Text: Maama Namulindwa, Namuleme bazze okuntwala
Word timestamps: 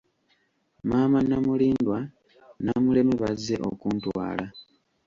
Maama 0.87 1.19
Namulindwa, 1.29 1.99
Namuleme 2.63 3.13
bazze 3.21 3.55
okuntwala 3.69 4.45